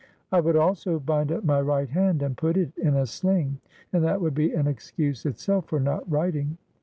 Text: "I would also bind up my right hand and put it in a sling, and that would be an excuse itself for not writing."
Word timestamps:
"I 0.31 0.39
would 0.39 0.55
also 0.55 0.97
bind 0.99 1.31
up 1.31 1.43
my 1.43 1.61
right 1.61 1.87
hand 1.87 2.23
and 2.23 2.35
put 2.35 2.57
it 2.57 2.75
in 2.75 2.95
a 2.95 3.05
sling, 3.05 3.59
and 3.93 4.03
that 4.03 4.19
would 4.19 4.33
be 4.33 4.51
an 4.51 4.65
excuse 4.65 5.27
itself 5.27 5.67
for 5.67 5.79
not 5.79 6.09
writing." 6.11 6.57